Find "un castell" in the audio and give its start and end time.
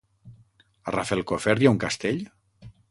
1.77-2.29